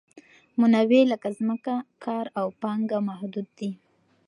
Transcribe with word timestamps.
منابع 0.59 1.01
لکه 1.11 1.29
ځمکه، 1.37 1.75
کار 2.03 2.25
او 2.39 2.47
پانګه 2.61 2.99
محدود 3.09 3.47
دي. 3.57 3.71